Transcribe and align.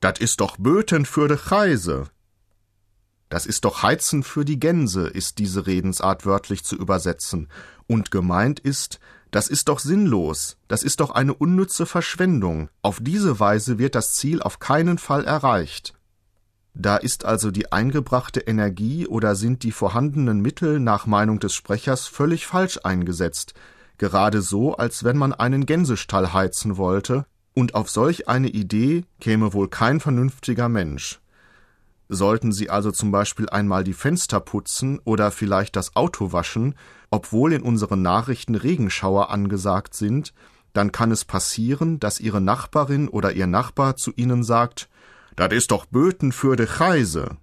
Dat 0.00 0.18
ist 0.20 0.40
doch 0.40 0.56
Böten 0.56 1.06
für 1.06 1.26
de 1.26 1.36
Cheise. 1.36 2.04
Das 3.28 3.46
ist 3.46 3.64
doch 3.64 3.82
Heizen 3.82 4.22
für 4.22 4.44
die 4.44 4.60
Gänse, 4.60 5.08
ist 5.08 5.38
diese 5.38 5.66
Redensart 5.66 6.24
wörtlich 6.24 6.64
zu 6.64 6.76
übersetzen. 6.76 7.48
Und 7.86 8.10
gemeint 8.10 8.60
ist, 8.60 9.00
das 9.30 9.48
ist 9.48 9.68
doch 9.68 9.78
sinnlos, 9.78 10.56
das 10.68 10.82
ist 10.82 11.00
doch 11.00 11.10
eine 11.10 11.34
unnütze 11.34 11.84
Verschwendung. 11.84 12.70
Auf 12.80 12.98
diese 13.02 13.40
Weise 13.40 13.78
wird 13.78 13.94
das 13.94 14.14
Ziel 14.14 14.40
auf 14.40 14.58
keinen 14.58 14.98
Fall 14.98 15.24
erreicht. 15.24 15.94
Da 16.74 16.96
ist 16.96 17.24
also 17.24 17.50
die 17.50 17.72
eingebrachte 17.72 18.40
Energie 18.40 19.06
oder 19.06 19.34
sind 19.34 19.64
die 19.64 19.72
vorhandenen 19.72 20.40
Mittel 20.40 20.80
nach 20.80 21.06
Meinung 21.06 21.40
des 21.40 21.52
Sprechers 21.52 22.06
völlig 22.06 22.46
falsch 22.46 22.78
eingesetzt, 22.84 23.52
gerade 23.98 24.42
so, 24.42 24.76
als 24.76 25.02
wenn 25.02 25.16
man 25.16 25.32
einen 25.32 25.66
Gänsestall 25.66 26.32
heizen 26.32 26.76
wollte, 26.76 27.26
und 27.58 27.74
auf 27.74 27.90
solch 27.90 28.28
eine 28.28 28.46
Idee 28.46 29.02
käme 29.18 29.52
wohl 29.52 29.66
kein 29.66 29.98
vernünftiger 29.98 30.68
Mensch. 30.68 31.18
Sollten 32.08 32.52
Sie 32.52 32.70
also 32.70 32.92
zum 32.92 33.10
Beispiel 33.10 33.48
einmal 33.48 33.82
die 33.82 33.94
Fenster 33.94 34.38
putzen 34.38 35.00
oder 35.02 35.32
vielleicht 35.32 35.74
das 35.74 35.96
Auto 35.96 36.30
waschen, 36.30 36.76
obwohl 37.10 37.52
in 37.52 37.62
unseren 37.62 38.00
Nachrichten 38.00 38.54
Regenschauer 38.54 39.30
angesagt 39.30 39.94
sind, 39.94 40.34
dann 40.72 40.92
kann 40.92 41.10
es 41.10 41.24
passieren, 41.24 41.98
dass 41.98 42.20
Ihre 42.20 42.40
Nachbarin 42.40 43.08
oder 43.08 43.32
Ihr 43.32 43.48
Nachbar 43.48 43.96
zu 43.96 44.12
Ihnen 44.14 44.44
sagt, 44.44 44.88
Das 45.34 45.52
ist 45.52 45.72
doch 45.72 45.84
Böten 45.86 46.30
für 46.30 46.54
de 46.54 46.68
Cheise. 46.68 47.38